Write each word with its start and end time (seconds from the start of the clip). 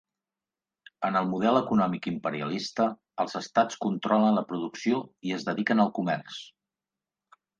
En 1.09 1.17
el 1.19 1.27
model 1.33 1.57
econòmic 1.59 2.07
imperialista, 2.11 2.87
els 3.25 3.37
estats 3.41 3.79
controlen 3.85 4.39
la 4.39 4.45
producció 4.53 5.03
i 5.31 5.35
es 5.39 5.47
dediquen 5.51 5.85
al 5.87 5.93
comerç. 5.99 6.41